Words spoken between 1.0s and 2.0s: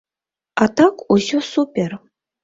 усё супер.